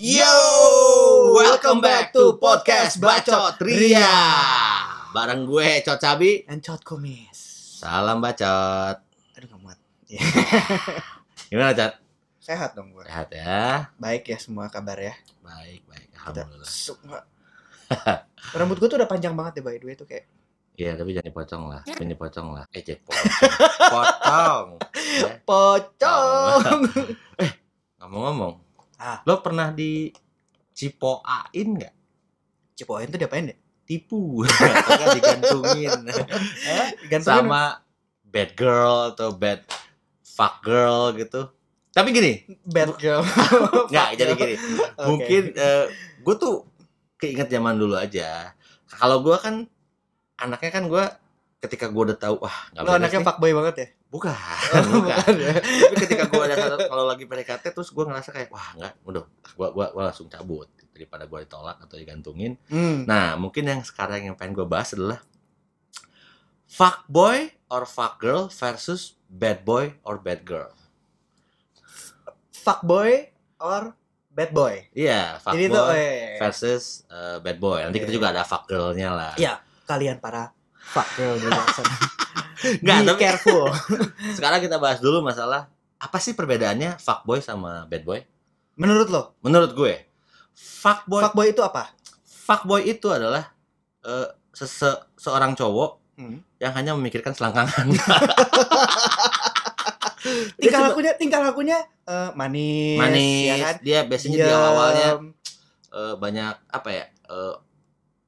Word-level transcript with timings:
Yo, 0.00 0.32
welcome 1.36 1.84
back 1.84 2.08
to 2.08 2.40
podcast 2.40 2.96
Bacot 3.04 3.60
Ria. 3.60 4.08
Bareng 5.12 5.44
gue 5.44 5.84
Cot 5.84 6.00
Cabi. 6.00 6.40
Encot 6.48 6.80
kumis. 6.80 7.36
Salam 7.84 8.24
bacot. 8.24 8.96
Aduh 9.36 9.44
gak 9.52 9.60
muat. 9.60 9.76
Gimana 11.52 11.76
Cot? 11.76 12.00
Sehat 12.40 12.72
dong 12.72 12.96
gue. 12.96 13.04
Sehat 13.04 13.28
ya? 13.28 13.92
Baik 14.00 14.32
ya 14.32 14.40
semua 14.40 14.72
kabar 14.72 14.96
ya. 14.96 15.12
Baik, 15.44 15.84
baik. 15.84 16.08
Alhamdulillah. 16.16 16.64
semua. 16.64 17.20
Rambut 18.56 18.80
gue 18.80 18.88
tuh 18.88 18.96
udah 18.96 19.10
panjang 19.10 19.36
banget 19.36 19.60
ya 19.60 19.62
by 19.68 19.76
the 19.76 19.84
way 19.84 20.00
tuh 20.00 20.08
kayak. 20.08 20.24
Iya, 20.80 20.96
tapi 20.96 21.12
jangan 21.12 21.28
dipotong 21.28 21.62
lah. 21.68 21.84
Jangan 21.84 22.08
dipotong 22.08 22.48
lah. 22.56 22.64
Eh, 22.72 22.80
cek 22.80 23.04
potong. 23.04 23.20
potong. 23.92 24.66
Ya. 24.96 25.28
Pocong. 25.44 26.80
Ngomong-ngomong. 28.00 28.69
Ah. 29.00 29.24
Lo 29.24 29.40
pernah 29.40 29.72
di 29.72 30.12
cipoain 30.70 31.68
nggak? 31.72 31.94
Cipoin 32.76 33.08
tuh 33.08 33.16
diapain 33.16 33.48
ya? 33.48 33.56
Tipu. 33.82 34.44
Nggak 34.46 35.08
digantungin. 35.18 35.90
Eh? 37.10 37.18
Sama 37.18 37.80
bad 38.22 38.54
girl 38.54 39.10
atau 39.10 39.34
bad 39.34 39.66
fuck 40.22 40.62
girl 40.62 41.10
gitu. 41.12 41.50
Tapi 41.90 42.14
gini, 42.14 42.32
bad 42.62 42.94
girl. 42.96 43.26
nggak 43.90 44.08
jadi 44.14 44.32
gini. 44.38 44.54
Oke. 44.54 45.04
mungkin 45.10 45.42
gue 46.20 46.34
tuh 46.38 46.68
keinget 47.18 47.48
zaman 47.48 47.76
dulu 47.76 47.96
aja 47.96 48.54
kalau 48.88 49.20
gue 49.20 49.36
kan 49.36 49.66
anaknya 50.36 50.70
kan 50.70 50.84
gue 50.86 51.04
ketika 51.60 51.92
gue 51.92 52.02
udah 52.08 52.16
tahu 52.16 52.40
wah 52.40 52.56
nggak 52.72 52.84
Lo 52.84 52.92
anaknya 52.96 53.20
nih. 53.20 53.26
fuckboy 53.28 53.52
banget 53.52 53.74
ya? 53.76 53.86
bukan 54.10 54.32
Oh, 54.32 54.82
bukan 55.04 55.16
bukan 55.20 55.34
ya. 55.36 55.52
tapi 55.60 55.94
ketika 56.00 56.24
gue 56.26 56.39
kalau 56.78 57.04
lagi 57.04 57.24
PDKT 57.24 57.64
terus 57.70 57.88
gue 57.88 58.02
ngerasa 58.02 58.30
kayak 58.30 58.48
wah 58.48 58.68
nggak 58.74 58.92
udah 59.02 59.24
gue 59.26 59.68
gua, 59.70 59.86
gua 59.90 60.02
langsung 60.06 60.26
cabut 60.26 60.66
daripada 60.90 61.24
gue 61.24 61.38
ditolak 61.40 61.80
atau 61.80 61.94
digantungin 61.94 62.54
Hmm. 62.66 63.02
nah 63.04 63.34
mungkin 63.34 63.64
yang 63.64 63.80
sekarang 63.80 64.22
yang 64.22 64.34
pengen 64.34 64.52
gue 64.52 64.64
bahas 64.64 64.92
adalah 64.92 65.24
fuck 66.64 67.02
boy 67.06 67.48
or 67.66 67.82
fuck 67.82 68.16
girl 68.16 68.46
versus 68.46 69.16
bad 69.26 69.62
boy 69.62 69.90
or 70.02 70.16
bad 70.16 70.42
girl 70.42 70.70
Fuckboy 72.52 73.24
or 73.56 73.96
bad 74.28 74.52
boy? 74.52 74.84
iya 74.92 75.36
fuck 75.36 75.56
Jadi 75.56 75.66
tuh 75.66 75.80
boy 75.80 75.96
eh, 75.96 76.36
versus 76.36 77.08
uh, 77.08 77.40
bad 77.40 77.56
boy 77.56 77.80
nanti 77.80 77.98
kita 77.98 78.12
Oke. 78.12 78.16
juga 78.16 78.28
ada 78.30 78.44
fuck 78.44 78.68
girlnya 78.68 79.10
lah 79.10 79.32
Iya. 79.34 79.64
kalian 79.84 80.20
para 80.20 80.52
fuck 80.76 81.08
girl. 81.14 81.34
Nggak, 82.60 82.96
Be 82.98 83.08
tapi- 83.08 83.18
careful. 83.18 83.72
Sekarang 84.36 84.60
kita 84.60 84.76
bahas 84.76 85.00
dulu 85.00 85.24
masalah 85.24 85.72
apa 86.00 86.16
sih 86.16 86.32
perbedaannya 86.32 86.96
fuckboy 86.96 87.38
sama 87.38 87.84
bad 87.84 88.02
boy? 88.02 88.18
Menurut 88.74 89.06
lo, 89.06 89.22
Menurut 89.40 89.70
gue, 89.70 89.94
fuckboy 90.50 91.22
fuckboy 91.22 91.46
itu 91.48 91.60
apa? 91.60 91.92
fuckboy 92.24 92.80
itu 92.82 93.06
adalah 93.06 93.54
eh, 94.02 94.26
sese- 94.50 95.04
seorang 95.14 95.52
cowok 95.52 96.00
Hmm. 96.16 96.40
yang 96.56 96.72
hanya 96.74 96.92
memikirkan 96.92 97.32
selangkangan. 97.32 97.86
Tingkah 100.60 100.80
lakunya, 100.84 101.12
tingkah 101.16 101.40
lakunya 101.40 101.78
eh, 102.04 102.30
manis, 102.34 102.98
manis. 102.98 103.46
ya 103.46 103.56
kan? 103.58 103.74
Dia 103.80 103.98
biasanya 104.04 104.36
di 104.36 104.46
awal-awalnya 104.46 105.08
eh, 105.90 106.14
banyak 106.16 106.54
apa 106.68 106.88
ya? 106.90 107.04
eh, 107.08 107.54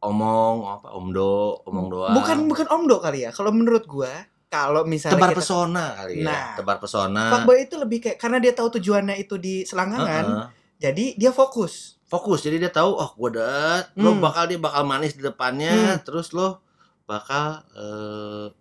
omong 0.02 0.66
apa 0.66 0.88
omdo, 0.90 1.62
omong 1.62 1.86
doang. 1.86 2.14
Bukan 2.16 2.48
bukan 2.48 2.66
omdo 2.70 2.96
kali 2.98 3.22
ya. 3.22 3.30
Kalau 3.30 3.52
menurut 3.52 3.84
gua, 3.84 4.10
kalau 4.52 4.84
misalnya 4.84 5.16
tebar 5.16 5.32
kita, 5.32 5.38
pesona 5.40 5.84
kali 5.96 6.12
ya. 6.20 6.24
Nah. 6.28 6.46
tebar 6.54 6.76
pesona. 6.76 7.24
fuckboy 7.32 7.64
itu 7.64 7.74
lebih 7.74 7.98
kayak 7.98 8.18
karena 8.20 8.36
dia 8.36 8.52
tahu 8.52 8.68
tujuannya 8.76 9.16
itu 9.16 9.34
di 9.36 9.64
selangkangan, 9.64 10.24
Heeh. 10.28 10.46
jadi 10.78 11.04
dia 11.16 11.32
fokus. 11.32 11.96
fokus 12.04 12.44
jadi 12.44 12.60
dia 12.60 12.68
tahu 12.68 12.92
oh 12.92 13.10
gue 13.10 13.28
udah 13.32 13.96
lo 13.96 14.12
Hmm. 14.12 14.20
bakal 14.20 14.44
dia 14.44 14.60
bakal 14.60 14.84
manis 14.84 15.16
di 15.16 15.24
depannya 15.24 15.72
terus 16.04 16.30
lo 16.30 16.60
bakal 17.02 17.64
eh, 17.72 18.52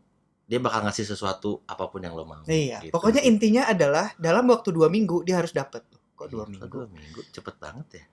dia 0.47 0.59
bakal 0.59 0.83
ngasih 0.83 1.03
sesuatu 1.05 1.59
apa 1.65 1.83
pun 1.85 1.99
yang 1.99 2.11
lo 2.11 2.23
mau 2.23 2.39
Iya. 2.43 2.79
gitu. 2.79 2.95
Pokoknya 2.95 3.19
intinya 3.21 3.67
adalah 3.67 4.15
dalam 4.15 4.47
waktu 4.47 4.71
dua 4.71 4.87
minggu 4.87 5.23
dia 5.23 5.35
harus 5.35 5.51
dapat. 5.51 5.83
Kok 6.15 6.27
dua 6.27 6.43
Kok 6.43 6.49
minggu? 6.49 6.67
dua 6.69 6.85
minggu 6.87 7.21
cepet 7.29 7.55
banget 7.57 7.87
ya 7.93 8.05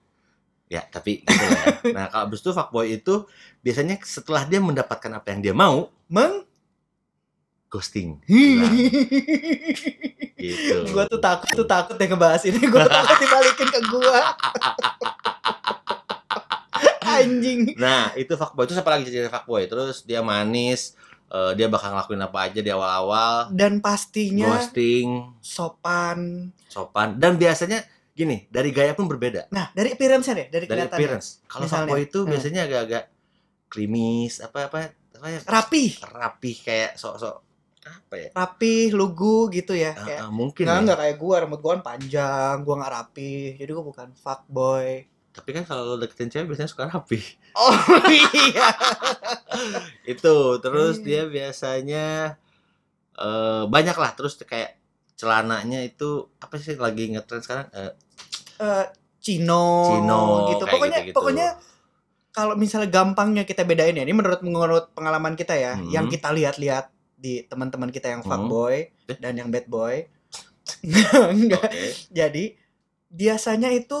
ya 0.69 0.81
tapi 0.85 1.23
gitu 1.23 1.33
ya. 1.39 1.63
nah 1.97 2.05
kalau 2.07 2.27
abis 2.27 2.39
itu 2.39 2.51
fuckboy 2.51 2.85
itu 2.93 3.25
biasanya 3.59 3.95
setelah 4.03 4.43
dia 4.43 4.59
mendapatkan 4.59 5.11
apa 5.11 5.27
yang 5.29 5.41
dia 5.41 5.55
mau 5.55 5.89
Meng? 6.07 6.45
Ghosting. 7.69 8.17
Gitu. 10.39 10.95
Gua 10.95 11.03
tuh 11.03 11.19
takut 11.19 11.51
tuh 11.51 11.67
takut 11.67 11.99
deh 11.99 12.07
ngebahas 12.07 12.39
ini. 12.47 12.63
Gua 12.71 12.87
takut 12.87 13.19
dibalikin 13.19 13.67
ke 13.67 13.79
gua. 13.91 14.23
Anjing. 17.19 17.75
nah 17.75 18.15
itu 18.15 18.31
fuckboy. 18.39 18.63
Itu 18.63 18.71
siapa 18.71 18.95
lagi 18.95 19.11
jadi 19.11 19.27
fuckboy? 19.27 19.67
Terus 19.67 20.07
dia 20.07 20.23
manis 20.23 20.95
eh, 21.27 21.51
dia 21.59 21.67
bakal 21.67 21.91
ngelakuin 21.91 22.23
apa 22.23 22.47
aja 22.47 22.59
di 22.63 22.71
awal-awal. 22.71 23.51
Dan 23.51 23.83
pastinya 23.83 24.55
ghosting. 24.55 25.27
sopan. 25.43 26.49
sopan. 26.71 27.19
Dan 27.19 27.35
biasanya 27.35 27.83
gini 28.15 28.47
dari 28.47 28.71
gaya 28.71 28.95
pun 28.95 29.11
berbeda. 29.11 29.51
Nah, 29.51 29.75
dari 29.75 29.91
appearance-nya 29.91 30.35
deh, 30.39 30.47
dari, 30.47 30.65
dari 30.71 30.87
appearance. 30.87 31.43
Kalau 31.51 31.67
fuckboy 31.67 32.07
itu 32.07 32.23
hmm. 32.23 32.29
biasanya 32.31 32.61
agak-agak 32.63 33.03
krimis 33.67 34.39
apa 34.39 34.71
apa 34.71 34.95
apa 35.19 35.27
ya? 35.27 35.39
Rapi, 35.43 35.99
rapi 35.99 36.51
kayak 36.63 36.95
sok-sok 36.95 37.48
apa 37.81 38.15
ya 38.15 38.29
rapi, 38.31 38.75
lugu 38.89 39.47
gitu 39.49 39.71
ya. 39.71 39.91
Ah, 39.91 40.03
Kayak 40.03 40.19
ah, 40.19 40.29
mungkin 40.29 40.63
Nggak, 40.63 40.75
ya. 40.75 40.83
nggak 40.83 40.99
kayak 40.99 41.17
gua, 41.17 41.35
rambut 41.39 41.59
gua 41.59 41.71
kan 41.73 41.83
panjang, 41.85 42.55
gua 42.61 42.75
nggak 42.77 42.93
rapi. 42.93 43.33
Jadi 43.55 43.69
gua 43.69 43.85
bukan 43.85 44.07
fuckboy. 44.13 44.89
tapi 45.29 45.49
kan 45.51 45.63
kalau 45.63 45.85
lo 45.85 45.95
deketin 45.95 46.27
cewek 46.27 46.49
biasanya 46.49 46.67
suka 46.67 46.89
rapi 46.89 47.21
Oh 47.55 47.71
iya. 48.35 48.75
itu 50.05 50.35
terus 50.59 50.99
Hmm. 50.99 51.05
dia 51.05 51.23
biasanya 51.25 52.35
eh 53.15 53.63
banyak 53.65 53.93
lah 53.93 54.11
terus 54.13 54.35
kayak 54.37 54.75
celananya 55.13 55.79
itu 55.81 56.09
apa 56.37 56.55
sih 56.55 56.75
lagi 56.75 57.07
ngetren 57.09 57.39
sekarang 57.39 57.67
Eh, 57.71 57.93
Eh, 58.57 58.85
Cino, 59.17 59.63
Cino, 59.85 60.23
gitu. 60.49 60.63
Pokoknya 60.65 60.97
gitu-gitu. 60.99 61.15
pokoknya 61.15 61.47
kalau 62.29 62.55
misalnya 62.55 62.87
gampangnya 62.89 63.43
kita 63.43 63.63
bedain 63.63 63.91
ya, 63.93 64.03
ini 64.03 64.11
menurut 64.11 64.39
menurut 64.41 64.91
pengalaman 64.91 65.33
kita 65.33 65.55
ya, 65.55 65.73
Hmm. 65.73 65.87
yang 65.87 66.05
kita 66.05 66.29
lihat-lihat 66.29 66.91
di 67.19 67.43
teman-teman 67.43 67.89
kita 67.89 68.07
yang 68.09 68.21
Hmm. 68.21 68.31
fuckboy 68.47 68.87
Eh. 69.05 69.17
dan 69.17 69.35
yang 69.35 69.47
bad 69.47 69.67
boy. 69.67 70.07
Enggak. 71.33 71.61
oke 71.65 71.85
Jadi 72.09 72.55
biasanya 73.07 73.69
itu 73.69 73.97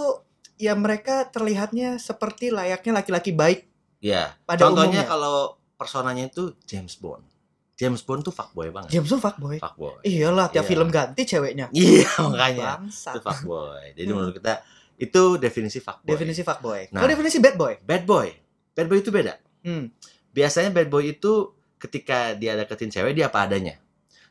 ya 0.55 0.73
mereka 0.73 1.25
terlihatnya 1.25 1.97
seperti 1.97 2.49
layaknya 2.49 2.93
laki-laki 2.93 3.31
baik 3.31 3.65
ya 3.97 4.37
pada 4.43 4.59
contohnya 4.61 5.01
umumnya. 5.01 5.07
kalau 5.07 5.37
personanya 5.73 6.23
itu 6.25 6.53
James 6.63 6.93
Bond 6.95 7.25
James 7.73 7.99
Bond 7.99 8.21
tuh 8.21 8.29
fuckboy 8.29 8.69
banget 8.69 8.91
James 8.91 9.07
tuh 9.07 9.17
fuckboy. 9.17 9.55
fuckboy 9.57 10.03
Iyalah, 10.03 10.47
tiap 10.49 10.63
Iya. 10.63 10.69
film 10.69 10.87
ganti 10.89 11.23
ceweknya. 11.23 11.71
iya 11.71 12.05
makanya 12.27 12.75
Bangsat. 12.77 13.13
itu 13.13 13.19
fuckboy. 13.21 13.83
Jadi 13.93 14.03
Hmm. 14.05 14.15
menurut 14.15 14.35
kita 14.35 14.53
itu 14.97 15.21
definisi 15.37 15.79
fuckboy. 15.79 16.09
Definisi 16.09 16.41
fuckboy. 16.41 16.81
Nah. 16.91 17.01
Definisi 17.01 17.39
bad 17.39 17.55
boy. 17.55 17.73
bad 17.81 18.03
boy. 18.03 18.27
Bad 18.69 18.85
boy 18.85 18.99
itu 18.99 19.09
beda. 19.09 19.39
Hmm. 19.61 19.87
Biasanya 20.29 20.69
bad 20.69 20.87
boy 20.87 21.07
itu 21.09 21.55
ketika 21.79 22.35
dia 22.35 22.53
deketin 22.53 22.91
cewek 22.91 23.15
dia 23.15 23.31
apa 23.31 23.47
adanya. 23.47 23.79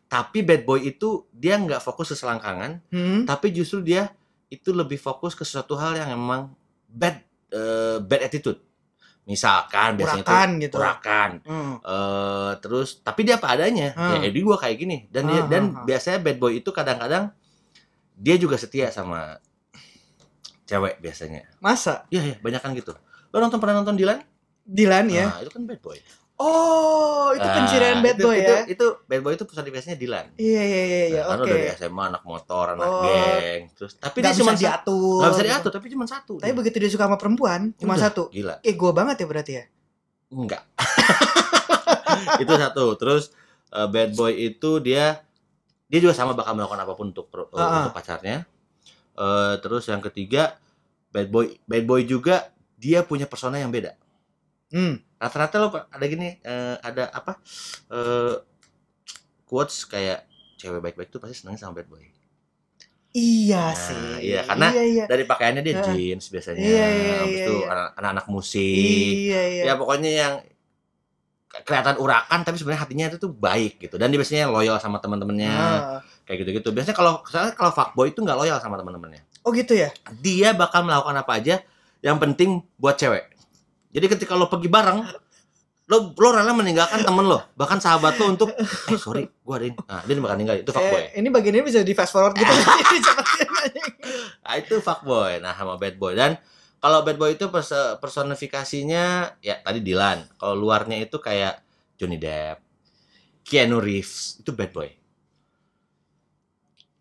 Tapi 0.09 0.41
bad 0.41 0.65
boy 0.65 0.85
itu 0.85 1.25
dia 1.33 1.57
nggak 1.57 1.81
fokus 1.81 2.13
ke 2.13 2.17
selangkangan, 2.17 2.81
Hmm. 2.89 3.25
tapi 3.25 3.51
justru 3.51 3.81
dia 3.81 4.13
itu 4.49 4.73
lebih 4.73 4.97
fokus 4.97 5.37
ke 5.37 5.45
sesuatu 5.45 5.77
hal 5.77 5.97
yang 5.97 6.13
emang 6.13 6.53
bad 6.89 7.21
eh, 7.49 7.97
bad 8.01 8.25
attitude. 8.25 8.61
Misalkan 9.25 10.01
biasanya 10.01 10.25
Urakan 10.25 10.49
itu 10.57 10.63
gitu. 10.65 10.77
urakan. 10.81 11.31
Hmm. 11.45 11.75
Eh, 11.81 12.53
terus 12.65 13.01
tapi 13.01 13.25
dia 13.25 13.37
apa 13.37 13.53
adanya. 13.53 13.93
Hmm. 13.93 14.17
Ya, 14.21 14.33
jadi 14.33 14.39
gua 14.41 14.57
kayak 14.57 14.77
gini 14.79 14.99
dan 15.09 15.29
dia, 15.29 15.45
Ah, 15.45 15.47
dan 15.49 15.63
ah, 15.69 15.77
ah. 15.81 15.85
biasanya 15.85 16.19
bad 16.21 16.37
boy 16.41 16.53
itu 16.57 16.71
kadang-kadang 16.73 17.29
dia 18.17 18.37
juga 18.37 18.57
setia 18.57 18.89
sama 18.89 19.37
cewek 20.65 21.01
biasanya. 21.01 21.45
Masa? 21.61 22.09
Iya 22.09 22.33
ya, 22.33 22.37
banyak 22.41 22.61
kan 22.61 22.73
gitu. 22.73 22.93
Lo 23.29 23.37
nonton 23.39 23.61
pernah 23.61 23.77
nonton 23.77 23.97
Dilan? 23.97 24.21
Dilan 24.65 25.09
ya? 25.09 25.29
Nah, 25.29 25.41
itu 25.41 25.53
kan 25.53 25.65
bad 25.65 25.81
boy. 25.81 25.97
Oh, 26.39 27.35
itu 27.35 27.43
pencirian 27.43 27.99
Ah, 27.99 28.03
bad 28.05 28.15
itu- 28.15 28.23
boy 28.23 28.37
itu, 28.37 28.47
ya? 28.49 28.61
Itu 28.65 28.87
bad 29.05 29.21
boy 29.21 29.33
itu 29.35 29.43
personifikasinya 29.43 29.95
Dilan. 29.95 30.27
Iya 30.35 30.63
iya 30.63 30.83
iya 30.85 31.05
iya. 31.11 31.23
Nah, 31.27 31.35
Oke. 31.35 31.43
lo 31.43 31.45
dari 31.51 31.67
SMA 31.73 32.05
anak 32.07 32.23
motor, 32.23 32.65
anak 32.73 32.87
Oh. 32.87 33.03
geng, 33.03 33.63
terus 33.75 33.93
tapi 33.95 34.23
dia 34.23 34.31
cuma 34.33 34.55
diatur. 34.55 35.19
Gak 35.19 35.29
bisa 35.29 35.37
gitu. 35.37 35.51
diatur, 35.51 35.71
tapi 35.75 35.87
cuma 35.91 36.07
satu. 36.07 36.35
Tapi 36.39 36.53
begitu 36.53 36.77
dia 36.79 36.87
suka 36.89 37.05
sama 37.05 37.19
perempuan, 37.19 37.75
cuma 37.75 37.95
Udah, 37.95 38.05
satu. 38.05 38.23
Gila. 38.31 38.63
Eh, 38.63 38.73
gua 38.73 38.93
banget 38.93 39.19
ya 39.19 39.27
berarti 39.27 39.53
ya. 39.53 39.65
Enggak. 40.31 40.63
itu 42.43 42.53
satu. 42.53 42.85
Terus 42.95 43.35
uh, 43.71 43.87
bad 43.87 44.15
boy 44.15 44.33
itu 44.33 44.79
dia 44.79 45.23
dia 45.85 45.99
juga 45.99 46.13
sama 46.13 46.33
bakal 46.33 46.55
melakukan 46.55 46.81
apa 46.81 46.93
pun 46.95 47.07
untuk 47.11 47.27
uh, 47.33 47.51
Ah, 47.53 47.63
ah. 47.63 47.77
untuk 47.83 47.95
pacarnya. 47.95 48.47
Uh, 49.19 49.59
terus 49.59 49.83
yang 49.85 49.99
ketiga 50.01 50.55
bad 51.11 51.27
boy 51.27 51.51
bad 51.65 51.83
boy 51.83 52.05
juga 52.05 52.55
dia 52.79 53.03
punya 53.03 53.27
persona 53.27 53.59
yang 53.59 53.75
beda. 53.75 53.99
Hmm. 54.71 55.03
Rata-rata 55.19 55.57
lo 55.59 55.69
ada 55.75 56.05
gini 56.05 56.39
uh, 56.41 56.79
ada 56.79 57.11
apa 57.11 57.43
uh, 57.89 58.39
quotes 59.45 59.83
kayak 59.85 60.25
cewek 60.55 60.79
baik-baik 60.81 61.09
tuh 61.09 61.19
pasti 61.19 61.35
seneng 61.37 61.55
sama 61.55 61.75
bad 61.75 61.87
boy. 61.87 62.03
Iya 63.11 63.65
Nah, 63.65 63.75
sih. 63.75 64.31
iya, 64.31 64.41
karena 64.45 64.69
iya, 64.71 64.85
iya. 64.85 65.05
dari 65.07 65.25
pakaiannya 65.25 65.63
dia 65.65 65.75
Heeh. 65.77 65.87
jeans 65.89 66.29
biasanya 66.29 66.61
Iya, 66.61 66.87
iya, 66.87 67.15
habis 67.17 67.33
iya, 67.33 67.43
itu 67.43 67.55
iya. 67.57 67.67
anak- 67.67 67.93
anak-anak 67.97 68.27
musik 68.29 69.15
Iya, 69.19 69.43
iya. 69.49 69.63
ya 69.65 69.73
pokoknya 69.75 70.11
yang 70.13 70.35
ke- 71.49 71.63
kelihatan 71.65 71.97
urakan 71.97 72.41
tapi 72.45 72.57
sebenarnya 72.57 72.83
hatinya 72.85 73.07
itu 73.09 73.19
tuh 73.19 73.33
baik 73.33 73.81
gitu 73.81 73.97
dan 73.97 74.13
dia 74.13 74.21
biasanya 74.21 74.47
loyal 74.47 74.77
sama 74.77 75.01
teman-temannya 75.01 75.51
Ah. 75.51 75.99
kayak 76.23 76.45
gitu-gitu 76.45 76.69
biasanya 76.71 76.93
kalau 76.93 77.25
kalau 77.25 77.73
fuckboy 77.73 78.13
itu 78.13 78.21
nggak 78.21 78.37
loyal 78.37 78.61
sama 78.61 78.77
teman-temannya 78.77 79.25
Oh 79.41 79.51
gitu 79.51 79.73
ya? 79.73 79.89
dia 80.15 80.53
bakal 80.53 80.85
melakukan 80.85 81.17
apa 81.17 81.33
aja 81.33 81.65
yang 81.99 82.21
penting 82.21 82.61
buat 82.77 82.95
cewek 82.95 83.25
jadi 83.99 84.07
ketika 84.09 84.33
lo 84.33 84.47
pergi 84.47 84.67
bareng 84.67 85.03
lo 85.89 86.13
lo 86.13 86.29
rela 86.31 86.53
meninggalkan 86.53 87.01
temen 87.01 87.25
lo 87.25 87.43
bahkan 87.53 87.77
sahabat 87.77 88.15
lo 88.15 88.31
untuk 88.31 88.53
eh 88.55 88.69
sorry 88.95 89.27
gua 89.41 89.57
ada 89.57 89.67
ini 89.67 89.77
nah 89.81 90.01
dia 90.01 90.15
bakal 90.17 90.37
ninggalin 90.37 90.63
itu 90.63 90.71
fuckboy 90.71 91.03
Eh, 91.03 91.19
ini 91.19 91.29
bagian 91.29 91.55
ini 91.55 91.65
bisa 91.65 91.81
di 91.81 91.93
fast 91.93 92.13
forward 92.13 92.35
gitu. 92.35 92.49
Nah, 94.41 94.57
itu 94.57 94.81
fuckboy. 94.81 95.39
Nah, 95.39 95.53
sama 95.53 95.77
bad 95.77 95.97
boy. 95.97 96.17
Dan 96.17 96.41
kalau 96.79 97.05
bad 97.05 97.21
boy 97.21 97.37
itu 97.37 97.49
pers- 97.49 98.01
personifikasinya 98.01 99.37
ya 99.39 99.61
tadi 99.61 99.85
Dylan. 99.85 100.25
Kalau 100.37 100.57
luarnya 100.57 100.97
itu 100.97 101.21
kayak 101.21 101.61
Johnny 101.97 102.17
Depp, 102.17 102.65
Keanu 103.43 103.77
Reeves, 103.77 104.41
itu 104.41 104.51
bad 104.51 104.73
boy. 104.73 104.89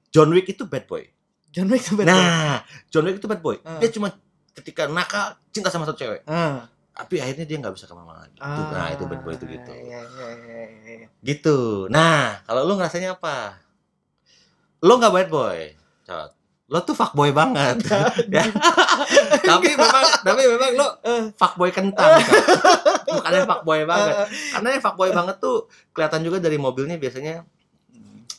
John 0.09 0.31
Wick 0.31 0.49
itu 0.49 0.63
bad 0.65 0.83
boy. 0.83 1.07
John 1.47 1.69
Wick 1.69 1.83
tuh 1.83 1.95
betul. 1.95 2.11
Nah, 2.11 2.59
John 2.89 3.05
Wick 3.05 3.17
itu 3.17 3.27
bad 3.27 3.39
boy. 3.39 3.57
Ah. 3.63 3.79
Dia 3.79 3.89
cuma 3.89 4.11
ketika 4.51 4.89
nakal 4.89 5.37
cinta 5.49 5.69
sama 5.69 5.85
satu 5.85 5.97
cewek, 5.97 6.25
Ah. 6.25 6.67
Tapi 6.97 7.21
akhirnya 7.21 7.45
dia 7.45 7.57
nggak 7.61 7.77
bisa 7.77 7.85
ke 7.85 7.93
mana 7.93 8.25
lagi. 8.25 8.41
Itu, 8.41 8.61
nah, 8.73 8.89
itu 8.89 9.03
bad 9.05 9.21
boy 9.21 9.33
itu 9.37 9.45
gitu. 9.45 9.69
Iya, 9.69 10.01
iya, 10.01 10.27
iya, 10.33 10.63
iya. 10.81 11.07
Gitu. 11.21 11.85
Nah, 11.93 12.41
kalau 12.49 12.65
lu 12.65 12.73
ngerasanya 12.73 13.21
apa? 13.21 13.61
Lu 14.81 14.97
nggak 14.97 15.13
bad 15.13 15.29
boy, 15.29 15.77
Cot. 16.09 16.33
Lo 16.67 16.81
tuh 16.81 16.97
fuckboy 16.97 17.29
banget. 17.37 17.85
ya. 18.33 18.49
tapi 19.45 19.77
memang 19.77 20.03
tapi 20.25 20.41
memang 20.49 20.71
lo 20.73 20.87
fuckboy 21.37 21.69
kentang. 21.69 22.17
Yang 23.29 23.45
fuckboy 23.45 23.85
banget. 23.85 24.27
Karena 24.57 24.67
yang 24.73 24.83
fuckboy 24.83 25.13
banget 25.13 25.37
tuh 25.37 25.69
kelihatan 25.93 26.25
juga 26.25 26.41
dari 26.41 26.57
mobilnya 26.57 26.97
biasanya 26.97 27.45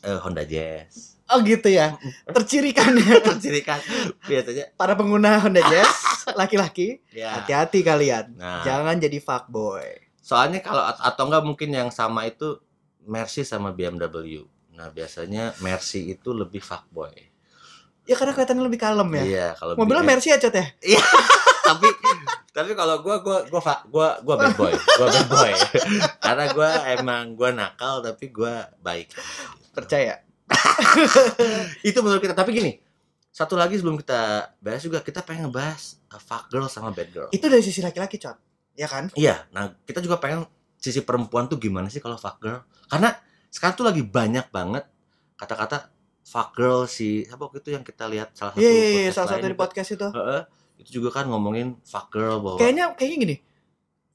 eh, 0.03 0.19
Honda 0.19 0.43
Jazz. 0.43 1.18
Oh 1.29 1.39
gitu 1.41 1.69
ya. 1.69 1.93
Tercirikannya 2.27 3.21
Tercirikan 3.29 3.77
biasanya 4.23 4.73
para 4.75 4.93
pengguna 4.93 5.37
Honda 5.39 5.61
Jazz 5.63 6.25
laki-laki 6.33 7.05
ya. 7.09 7.37
hati-hati 7.37 7.81
kalian. 7.81 8.33
Nah, 8.35 8.63
Jangan 8.63 8.97
jadi 8.97 9.19
fuckboy. 9.19 10.09
soalnya 10.19 10.61
kalau 10.61 10.81
at- 10.83 11.01
atau 11.03 11.25
enggak 11.25 11.41
mungkin 11.43 11.69
yang 11.69 11.89
sama 11.89 12.25
itu 12.25 12.61
Mercy 13.03 13.41
sama 13.43 13.73
BMW. 13.73 14.45
Nah, 14.73 14.89
biasanya 14.89 15.57
Mercy 15.59 16.11
itu 16.11 16.31
lebih 16.31 16.61
fuckboy. 16.61 17.13
Ya 18.05 18.13
karena 18.13 18.33
kelihatannya 18.33 18.65
lebih 18.65 18.77
kalem 18.79 19.09
ya. 19.11 19.23
Iya, 19.23 19.47
kalau 19.55 19.73
Mobilnya 19.75 20.01
BM 20.03 20.11
Mercy 20.11 20.29
ya, 20.29 20.39
Cot 20.39 20.53
ya? 20.53 20.67
tapi 21.69 21.89
tapi 22.51 22.73
kalau 22.73 23.01
gua 23.01 23.21
gua 23.21 23.45
gua 23.45 23.61
fa- 23.61 23.85
gua 23.85 24.17
gua 24.19 24.37
bad 24.39 24.57
boy 24.57 24.73
gua 24.73 25.07
bad 25.07 25.29
boy 25.29 25.53
karena 26.25 26.45
gua 26.51 26.71
emang 26.91 27.37
gua 27.37 27.53
nakal 27.53 28.01
tapi 28.01 28.33
gua 28.33 28.73
baik 28.81 29.13
Percaya. 29.71 30.25
itu 31.89 31.99
menurut 32.01 32.23
kita 32.23 32.35
tapi 32.35 32.51
gini 32.57 32.73
satu 33.29 33.55
lagi 33.55 33.79
sebelum 33.79 34.01
kita 34.01 34.51
bahas 34.59 34.83
juga 34.83 34.99
kita 35.05 35.23
pengen 35.23 35.47
ngebahas 35.49 36.01
uh, 36.11 36.19
fuck 36.19 36.51
girl 36.51 36.67
sama 36.67 36.91
bad 36.91 37.09
girl 37.13 37.29
Itu 37.31 37.47
dari 37.47 37.63
sisi 37.63 37.85
laki-laki, 37.85 38.19
Cot. 38.19 38.35
Ya 38.75 38.87
kan? 38.87 39.11
iya 39.19 39.47
nah 39.51 39.75
kita 39.87 39.99
juga 39.99 40.19
pengen 40.23 40.47
sisi 40.79 41.03
perempuan 41.03 41.51
tuh 41.51 41.59
gimana 41.59 41.91
sih 41.91 41.99
kalau 41.99 42.15
fuck 42.15 42.39
girl 42.39 42.63
karena 42.87 43.19
sekarang 43.51 43.75
tuh 43.75 43.87
lagi 43.87 44.03
banyak 44.07 44.47
banget 44.55 44.87
kata-kata 45.35 45.91
fuck 46.23 46.53
girl 46.55 46.85
si 46.85 47.25
apa 47.27 47.41
waktu 47.49 47.59
itu 47.65 47.71
yang 47.73 47.83
kita 47.83 48.05
lihat 48.07 48.37
salah 48.37 48.53
satu 48.53 48.61
Iya, 48.61 48.71
iya, 48.71 48.79
iya, 48.79 48.93
podcast 48.93 49.17
salah 49.17 49.29
satu 49.33 49.47
di 49.49 49.57
podcast 49.57 49.89
itu. 49.97 50.09
Heeh, 50.13 50.43
itu 50.79 50.91
juga 51.01 51.09
kan 51.11 51.25
ngomongin 51.27 51.81
fuck 51.83 52.13
girl 52.13 52.37
bahwa 52.45 52.59
Kayaknya 52.61 52.85
kayaknya 52.95 53.17
gini. 53.25 53.37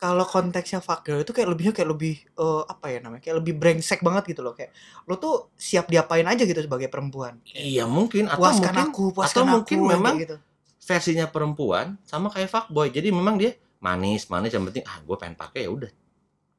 Kalau 0.04 0.28
konteksnya 0.28 0.84
fuck 0.84 1.08
girl 1.08 1.24
itu 1.24 1.32
kayak 1.32 1.48
lebihnya 1.48 1.72
kayak 1.72 1.90
lebih 1.96 2.28
eh, 2.28 2.64
apa 2.68 2.92
ya 2.92 3.00
namanya? 3.00 3.24
Kayak 3.24 3.40
lebih 3.40 3.54
brengsek 3.56 4.04
banget 4.04 4.36
gitu 4.36 4.44
loh 4.44 4.52
kayak 4.52 4.76
lo 5.08 5.16
tuh 5.16 5.56
siap 5.56 5.88
diapain 5.88 6.28
aja 6.28 6.44
gitu 6.44 6.60
sebagai 6.60 6.92
perempuan. 6.92 7.40
iya 7.56 7.88
mungkin 7.88 8.28
atau 8.28 8.44
Puaskan 8.44 8.76
mungkin 8.76 8.92
aku, 8.92 9.04
puaskan 9.16 9.32
atau 9.32 9.44
aku 9.48 9.54
mungkin 9.56 9.78
kayak 9.80 9.92
memang 9.96 10.14
gitu. 10.20 10.36
versinya 10.84 11.26
perempuan 11.32 11.96
sama 12.04 12.28
kayak 12.28 12.52
fuckboy. 12.52 12.92
Jadi 12.92 13.16
memang 13.16 13.40
dia 13.40 13.56
manis, 13.80 14.28
manis 14.28 14.52
yang 14.52 14.68
penting 14.68 14.84
ah 14.84 15.00
gue 15.00 15.16
pengen 15.16 15.40
pakai 15.40 15.64
ya 15.64 15.72
udah. 15.72 15.92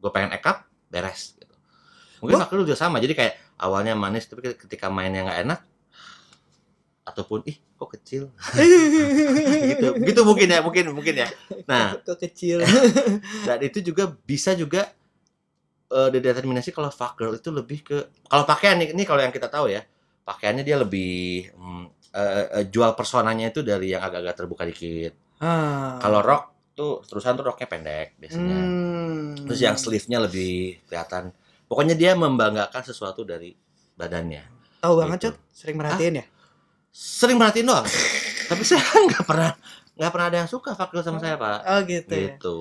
Gue 0.00 0.10
pengen 0.10 0.32
ekap 0.32 0.64
beres 0.88 1.36
gitu. 1.36 1.52
Mungkin 2.24 2.40
fuck 2.40 2.48
girl 2.48 2.64
juga 2.64 2.80
sama. 2.80 2.96
Jadi 2.96 3.12
kayak 3.12 3.60
awalnya 3.60 3.92
manis 3.92 4.24
tapi 4.24 4.56
ketika 4.56 4.88
mainnya 4.88 5.28
nggak 5.28 5.40
enak 5.44 5.60
ataupun 7.04 7.44
ih 7.44 7.60
kok 7.76 7.90
kecil 8.00 8.32
gitu 9.70 9.88
gitu 10.00 10.20
mungkin 10.24 10.48
ya 10.48 10.60
mungkin 10.64 10.84
mungkin 10.96 11.14
ya 11.20 11.28
nah 11.68 12.00
Kok 12.00 12.16
kecil. 12.16 12.64
dan 13.46 13.58
itu 13.60 13.84
juga 13.84 14.08
bisa 14.08 14.56
juga 14.56 14.88
eh 15.92 16.08
dideterminasi 16.10 16.72
kalau 16.72 16.88
fuck 16.88 17.20
girl 17.20 17.36
itu 17.36 17.52
lebih 17.52 17.84
ke 17.84 17.98
kalau 18.24 18.48
pakaian 18.48 18.80
ini 18.80 19.04
kalau 19.04 19.20
yang 19.20 19.30
kita 19.30 19.52
tahu 19.52 19.68
ya 19.68 19.84
pakaiannya 20.24 20.64
dia 20.64 20.80
lebih 20.80 21.52
mm, 21.52 21.84
eh, 22.16 22.46
eh, 22.60 22.64
jual 22.72 22.96
personanya 22.96 23.52
itu 23.52 23.60
dari 23.60 23.92
yang 23.92 24.00
agak-agak 24.00 24.34
terbuka 24.34 24.64
dikit 24.64 25.12
Ah. 25.44 25.98
kalau 26.00 26.24
rok 26.24 26.72
tuh 26.74 27.02
terusan 27.06 27.38
tuh 27.38 27.46
roknya 27.46 27.70
pendek 27.70 28.18
biasanya. 28.18 28.58
Hmm. 28.58 29.38
Terus 29.46 29.60
yang 29.62 29.76
sleeve-nya 29.78 30.18
lebih 30.26 30.82
kelihatan. 30.90 31.30
Pokoknya 31.70 31.94
dia 31.94 32.18
membanggakan 32.18 32.82
sesuatu 32.82 33.22
dari 33.22 33.54
badannya. 33.94 34.42
tahu 34.82 35.00
banget, 35.00 35.18
gitu. 35.22 35.28
Cot. 35.32 35.36
Sering 35.54 35.76
merhatiin 35.80 36.14
ya? 36.20 36.24
Sering 36.94 37.34
merhatiin 37.34 37.66
doang. 37.66 37.82
Tapi 38.50 38.62
saya 38.62 38.78
nggak 38.80 39.26
pernah 39.26 39.50
nggak 39.94 40.10
pernah 40.10 40.26
ada 40.26 40.38
yang 40.42 40.50
suka 40.50 40.74
fuck 40.74 40.90
girl 40.90 41.02
sama 41.02 41.18
saya, 41.18 41.34
Pak. 41.34 41.58
Oh 41.64 41.80
gitu 41.82 42.14
ya. 42.14 42.22
Gitu. 42.30 42.56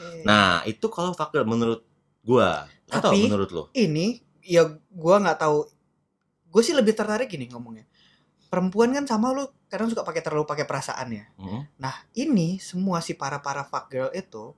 Eh, 0.00 0.24
Nah, 0.24 0.64
itu 0.64 0.86
kalau 0.88 1.12
fuck 1.12 1.30
girl 1.30 1.44
menurut 1.44 1.84
gua. 2.20 2.64
Atau 2.88 3.12
Tapi- 3.12 3.24
menurut 3.24 3.50
lo? 3.50 3.62
ini 3.72 4.18
ya 4.40 4.64
gua 4.88 5.20
nggak 5.20 5.38
tahu. 5.38 5.68
Gue 6.48 6.62
sih 6.62 6.70
lebih 6.70 6.94
tertarik 6.94 7.26
gini 7.26 7.50
ngomongnya. 7.50 7.82
Perempuan 8.46 8.94
kan 8.94 9.02
sama 9.04 9.34
lu 9.34 9.42
kadang 9.66 9.90
suka 9.90 10.00
pakai 10.00 10.22
terlalu 10.22 10.46
pakai 10.46 10.62
perasaan 10.62 11.08
ya. 11.10 11.26
Hmm? 11.34 11.66
Nah, 11.76 11.90
ini 12.14 12.62
semua 12.62 13.02
si 13.02 13.12
para-para 13.12 13.66
fuck 13.66 13.90
girl 13.90 14.14
itu 14.14 14.54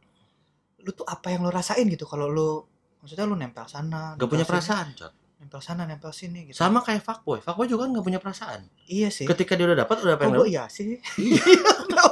lu 0.78 0.90
tuh 0.92 1.02
apa 1.02 1.32
yang 1.32 1.40
lu 1.40 1.48
rasain 1.48 1.82
gitu 1.82 2.04
kalau 2.04 2.28
lu 2.28 2.62
maksudnya 3.00 3.24
lu 3.24 3.34
nempel 3.34 3.64
sana, 3.64 4.12
Gak 4.14 4.28
punya 4.28 4.44
perasaan, 4.44 4.92
Cot. 4.92 5.12
Nempel 5.36 5.60
sana, 5.60 5.84
nempel 5.84 6.10
sini 6.10 6.48
gitu. 6.48 6.56
Sama 6.56 6.80
kayak 6.80 7.04
fuckboy. 7.04 7.44
Fuckboy 7.44 7.68
juga 7.68 7.84
kan 7.86 7.96
gak 7.96 8.06
punya 8.06 8.20
perasaan. 8.20 8.60
Iya 8.88 9.12
sih. 9.12 9.28
Ketika 9.28 9.52
dia 9.54 9.68
udah 9.68 9.78
dapat 9.84 9.96
udah 10.00 10.16
Oh, 10.16 10.20
pengen 10.20 10.36
gua 10.40 10.48
iya 10.48 10.64
sih. 10.66 10.96
Iya. 11.16 11.42
Nggak, 11.92 12.04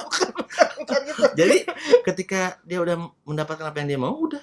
bukan 0.79 1.01
gitu. 1.09 1.23
Jadi 1.35 1.57
ketika 2.05 2.61
dia 2.63 2.79
udah 2.85 2.97
mendapatkan 3.25 3.65
apa 3.65 3.77
yang 3.81 3.89
dia 3.89 3.99
mau 4.01 4.13
udah. 4.15 4.43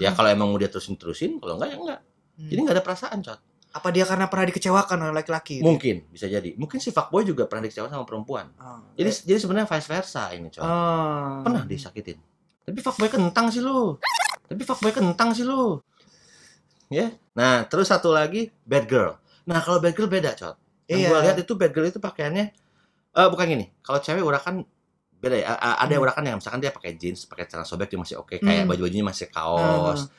Ya 0.00 0.14
kalau 0.16 0.30
emang 0.32 0.48
mau 0.48 0.56
dia 0.56 0.72
terusin 0.72 0.96
terusin, 0.96 1.36
kalau 1.36 1.58
enggak 1.60 1.68
ya 1.68 1.76
enggak. 1.76 2.00
Hmm. 2.32 2.48
Jadi 2.48 2.58
nggak 2.64 2.76
ada 2.80 2.84
perasaan, 2.84 3.18
Cot. 3.20 3.40
apa 3.72 3.88
dia 3.88 4.04
karena 4.04 4.28
pernah 4.28 4.52
dikecewakan 4.52 4.98
oleh 5.00 5.14
laki-laki? 5.16 5.60
gitu? 5.60 5.64
Mungkin 5.64 6.12
bisa 6.12 6.28
jadi. 6.28 6.52
Mungkin 6.60 6.76
si 6.76 6.92
fuckboy 6.92 7.24
juga 7.24 7.48
pernah 7.48 7.64
dikecewakan 7.64 7.92
sama 7.96 8.04
perempuan. 8.04 8.52
Oh. 8.60 8.84
Jadi 8.96 9.24
jadi 9.24 9.38
sebenarnya 9.40 9.64
vice 9.64 9.88
versa 9.88 10.28
ini, 10.36 10.52
Cot. 10.52 10.60
Oh. 10.60 11.40
Pernah 11.40 11.64
disakitin. 11.64 12.20
Tapi 12.68 12.78
fuckboy 12.84 13.08
kentang 13.08 13.48
sih 13.48 13.64
lu. 13.64 13.96
Tapi 14.44 14.60
fuckboy 14.60 14.92
kentang 14.92 15.32
sih 15.32 15.44
lu. 15.48 15.80
Ya. 16.92 17.08
Nah, 17.32 17.64
terus 17.64 17.88
satu 17.88 18.12
lagi 18.12 18.52
bad 18.62 18.84
girl. 18.84 19.16
Nah, 19.48 19.58
kalau 19.58 19.80
bad 19.80 19.96
girl 19.96 20.06
beda, 20.06 20.36
Cot. 20.36 20.60
Yang 20.86 21.00
Iya. 21.00 21.08
gua 21.08 21.18
lihat 21.24 21.36
itu 21.40 21.52
bad 21.56 21.72
girl 21.72 21.88
itu 21.88 21.96
pakaiannya 21.96 22.52
eh 23.12 23.28
bukan 23.28 23.44
gini. 23.48 23.66
Kalau 23.80 23.98
cewek 23.98 24.20
urakan 24.20 24.64
beda 25.16 25.36
ya. 25.36 25.46
A- 25.56 25.80
Ada 25.84 25.96
Hmm. 25.96 26.04
urakan 26.04 26.22
yang 26.28 26.36
misalkan 26.36 26.60
dia 26.60 26.70
pakai 26.70 26.92
jeans, 26.94 27.24
pakai 27.24 27.48
celana 27.48 27.64
sobek 27.64 27.88
dia 27.88 27.96
masih 27.96 28.16
oke, 28.20 28.36
kayak 28.38 28.64
Hmm. 28.64 28.70
baju-bajunya 28.70 29.04
masih 29.04 29.26
kaos. 29.28 30.12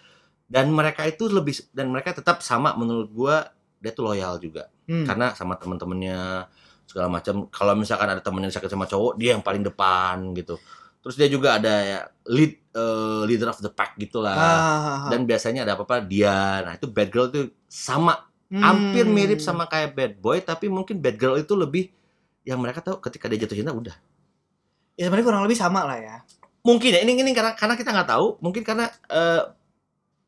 Dan 0.46 0.70
mereka 0.70 1.06
itu 1.06 1.30
lebih 1.30 1.53
dan 1.72 1.89
mereka 1.89 2.13
tetap 2.13 2.42
sama 2.42 2.74
menurut 2.74 3.10
gua 3.10 3.50
dia 3.77 3.92
tuh 3.92 4.10
loyal 4.10 4.38
juga. 4.38 4.70
Hmm. 4.89 5.06
Karena 5.06 5.34
sama 5.38 5.56
temen-temennya 5.58 6.48
segala 6.84 7.08
macam. 7.08 7.48
Kalau 7.48 7.74
misalkan 7.74 8.08
ada 8.10 8.20
temennya 8.20 8.51
sakit 8.51 8.68
sama 8.68 8.86
cowok, 8.86 9.15
dia 9.15 9.34
yang 9.38 9.44
paling 9.44 9.63
depan 9.63 10.34
gitu. 10.34 10.58
Terus 11.03 11.15
dia 11.19 11.27
juga 11.27 11.60
ada 11.60 11.74
ya 11.83 12.00
lead 12.25 12.53
eh, 12.72 13.22
leader 13.27 13.51
of 13.51 13.60
the 13.60 13.67
pack 13.69 14.00
gitulah. 14.00 14.33
Ah, 14.33 15.12
Dan 15.12 15.27
biasanya 15.27 15.67
ada 15.67 15.75
apa-apa 15.75 16.00
dia. 16.01 16.63
Nah, 16.63 16.74
itu 16.74 16.88
bad 16.88 17.12
girl 17.12 17.27
itu 17.27 17.51
sama 17.67 18.24
hmm. 18.48 18.63
hampir 18.63 19.03
mirip 19.05 19.39
sama 19.39 19.67
kayak 19.67 19.93
bad 19.93 20.13
boy 20.17 20.39
tapi 20.39 20.72
mungkin 20.72 20.98
bad 20.98 21.19
girl 21.19 21.36
itu 21.36 21.53
lebih 21.53 21.91
yang 22.43 22.60
mereka 22.60 22.79
tahu 22.79 23.00
ketika 23.00 23.27
dia 23.27 23.39
jatuh 23.39 23.55
cinta 23.55 23.72
udah 23.72 23.95
Ya 24.93 25.07
sebenarnya 25.07 25.25
kurang 25.25 25.43
lebih 25.43 25.57
sama 25.57 25.83
lah 25.83 25.98
ya. 25.98 26.17
mungkin 26.62 26.93
ya 26.93 27.01
ini 27.01 27.17
ini 27.17 27.33
karena 27.33 27.57
karena 27.57 27.74
kita 27.74 27.91
nggak 27.91 28.10
tahu 28.10 28.39
mungkin 28.39 28.63
karena 28.63 28.88
eh, 29.10 29.43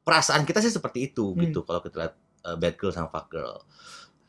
perasaan 0.01 0.44
kita 0.44 0.60
sih 0.60 0.74
seperti 0.74 1.12
itu 1.12 1.32
Hmm. 1.32 1.39
gitu 1.44 1.63
kalau 1.63 1.79
kita 1.79 1.96
lihat 2.01 2.13
eh, 2.46 2.55
bad 2.58 2.75
girl 2.75 2.91
sama 2.91 3.08
fuck 3.08 3.29
girl 3.29 3.62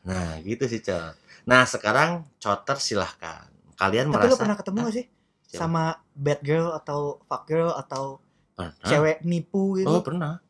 nah 0.03 0.39
gitu 0.39 0.63
sih 0.65 0.79
Cot 0.79 1.15
nah 1.43 1.63
sekarang 1.63 2.23
Cotter 2.39 2.77
silahkan 2.77 3.47
kalian 3.75 4.07
Tapi 4.07 4.13
merasa 4.13 4.39
pernah 4.39 4.55
ketemu 4.55 4.77
gak 4.83 4.93
sih 4.95 5.05
Siapa? 5.47 5.57
sama 5.57 5.83
bad 6.11 6.39
girl 6.41 6.69
atau 6.73 6.99
fuck 7.23 7.43
girl 7.45 7.71
atau 7.71 8.19
pernah 8.51 8.73
cewek 8.81 9.17
nipu 9.21 9.75
gitu? 9.75 9.87
oh 9.87 10.01
pernah 10.01 10.43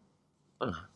pernah 0.53 0.89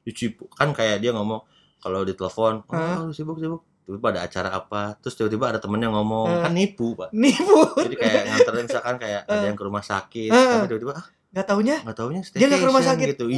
dicipu 0.00 0.46
kan 0.48 0.70
kayak 0.70 0.98
dia 0.98 1.10
ngomong 1.10 1.42
kalau 1.76 2.02
ditelepon 2.02 2.62
oh 2.62 3.00
lu 3.02 3.10
sibuk 3.10 3.36
sibuk 3.36 3.66
tiba-tiba 3.82 4.08
ada 4.08 4.20
acara 4.22 4.48
apa 4.54 4.94
terus 4.96 5.14
tiba-tiba 5.14 5.48
ada 5.48 5.58
temennya 5.58 5.90
ngomong 5.90 6.30
Eh. 6.30 6.40
kan 6.40 6.52
nipu 6.52 6.94
pak 6.94 7.10
Nipu. 7.12 7.58
jadi 7.76 7.96
kayak 7.96 8.22
nganterin 8.24 8.64
misalkan 8.64 8.94
kayak 8.96 9.20
ada 9.24 9.44
yang 9.44 9.54
ke 9.54 9.64
rumah 9.64 9.82
sakit 9.82 10.30
Eh. 10.30 10.38
tapi 10.54 10.66
tiba-tiba 10.68 10.94
ah 10.94 11.06
Gak 11.30 11.46
taunya 11.46 11.78
nggak 11.80 11.94
taunya 11.96 12.20
Dia 12.24 12.42
nggak 12.44 12.58
ke 12.58 12.68
rumah 12.68 12.82
sakit. 12.82 13.06
gitu 13.12 13.24
Wow. 13.26 13.34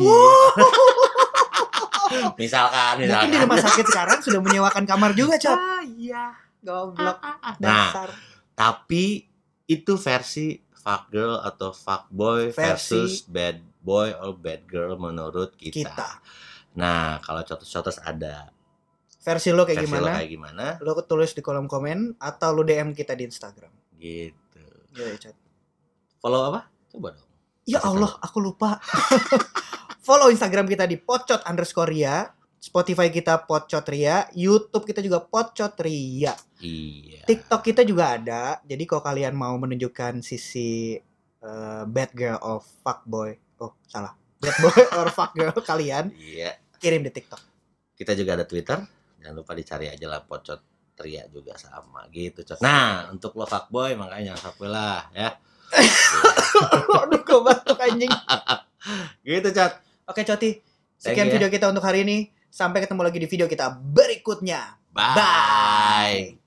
iya 2.11 2.29
misalkan 2.39 2.93
mungkin 2.95 3.01
di 3.01 3.09
misalkan 3.09 3.41
rumah 3.43 3.61
sakit 3.63 3.85
sekarang 3.87 4.19
sudah 4.21 4.41
menyewakan 4.41 4.85
kamar 4.85 5.11
juga, 5.13 5.35
Cot. 5.39 5.57
ah 5.57 5.81
iya 5.89 6.37
Goblok. 6.61 7.17
nah 7.59 7.89
Dasar. 7.91 8.09
tapi 8.53 9.32
itu 9.75 9.97
versi 9.97 10.57
fuck 10.75 11.09
girl 11.09 11.39
atau 11.39 11.71
fuck 11.71 12.09
boy 12.09 12.51
Versi- 12.51 12.59
versus 12.93 13.13
bad 13.25 13.61
boy 13.79 14.13
or 14.15 14.33
bad 14.33 14.63
girl 14.65 14.95
menurut 14.95 15.55
kita, 15.55 15.87
Kita. 15.87 16.09
nah 16.73 17.19
kalau 17.19 17.43
cotos-cotos 17.43 17.99
ada 17.99 18.51
Versi 19.19 19.51
lo 19.51 19.63
kayak 19.63 19.87
versi 19.87 19.93
lo 19.93 19.99
gimana? 19.99 20.13
kayak 20.17 20.31
gimana 20.31 20.65
Lo 20.79 20.99
tulis 21.01 21.31
di 21.31 21.41
kolom 21.41 21.67
komen 21.67 22.19
atau 22.19 22.51
lo 22.51 22.63
DM 22.63 22.91
kita 22.91 23.15
di 23.15 23.25
Instagram. 23.25 23.71
gitu 23.95 24.63
Ya, 24.93 25.07
Cot. 25.17 25.37
follow 26.19 26.43
apa 26.45 26.67
coba 26.89 27.15
dong 27.15 27.31
Ya 27.63 27.79
Kasih 27.79 27.95
Allah, 27.95 28.13
aku 28.19 28.39
lupa. 28.39 28.83
Follow 30.03 30.29
Instagram 30.29 30.67
kita 30.67 30.83
di 30.83 30.99
pocot 30.99 31.47
underscore 31.47 31.87
ria. 31.87 32.27
Spotify 32.63 33.11
kita 33.11 33.43
pocot 33.43 33.83
ria. 33.91 34.31
YouTube 34.31 34.87
kita 34.87 35.03
juga 35.03 35.19
pocot 35.19 35.75
ria. 35.83 36.31
iya 36.63 37.27
TikTok 37.27 37.61
kita 37.67 37.83
juga 37.83 38.15
ada. 38.15 38.43
Jadi 38.63 38.87
kalau 38.87 39.03
kalian 39.03 39.35
mau 39.35 39.59
menunjukkan 39.59 40.23
sisi 40.23 40.95
eh, 41.43 41.83
bad 41.85 42.11
girl 42.15 42.39
or 42.39 42.63
fuck 42.63 43.03
boy. 43.03 43.35
Oh, 43.59 43.75
salah. 43.91 44.15
Bad 44.39 44.57
boy 44.59 44.75
or 44.99 45.07
fuck 45.11 45.31
girl 45.39 45.55
kalian 45.55 46.11
iya 46.19 46.59
kirim 46.83 47.07
di 47.07 47.15
TikTok. 47.15 47.39
kita 47.95 48.19
juga 48.19 48.35
ada 48.35 48.43
Twitter 48.43 48.75
jangan 49.23 49.39
lupa 49.39 49.55
dicari 49.55 49.87
aja 49.87 50.03
lah 50.11 50.27
pocot 50.27 50.59
Tria 50.99 51.31
juga 51.31 51.55
sama 51.55 52.11
gitu 52.11 52.43
cot 52.43 52.59
nah 52.59 53.07
untuk 53.15 53.39
lo 53.39 53.47
fuckboy 53.47 53.95
makanya 53.95 54.35
jangan 54.35 54.43
sampai 54.51 54.67
lah 54.67 54.99
ya 55.15 55.31
Aduh, 57.07 57.23
gue 57.23 57.39
batuk 57.41 57.79
anjing. 57.79 58.11
gitu 59.31 59.49
cot 59.55 59.73
Oke, 60.11 60.27
Coti. 60.27 60.59
Sekian 60.99 61.31
ya. 61.31 61.39
video 61.39 61.49
kita 61.49 61.71
untuk 61.71 61.87
hari 61.87 62.03
ini. 62.03 62.27
Sampai 62.53 62.85
ketemu 62.85 63.01
lagi 63.01 63.17
di 63.17 63.25
video 63.25 63.49
kita 63.49 63.73
berikutnya. 63.73 64.77
bye. 65.17 66.42